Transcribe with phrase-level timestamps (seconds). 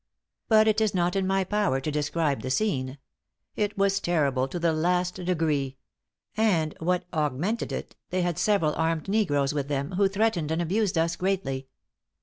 [0.47, 2.97] But it is not in my power to describe the scene:
[3.55, 5.77] it was terrible to the last degree;
[6.35, 10.97] and what augmented it, they had several armed negroes with them, who threatened and abused
[10.97, 11.67] us greatly.